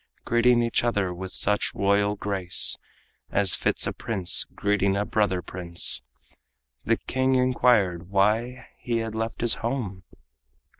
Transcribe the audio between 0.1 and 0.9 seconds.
Greeting each